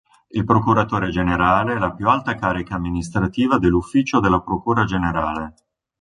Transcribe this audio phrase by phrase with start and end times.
[0.29, 5.53] Il procuratore generale è la più alta carica amministrativa dell'ufficio della Procura generale.